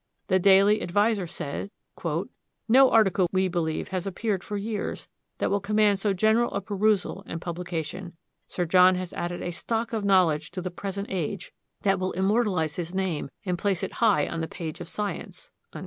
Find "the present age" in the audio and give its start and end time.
10.63-11.53